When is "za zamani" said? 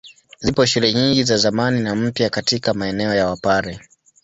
1.23-1.79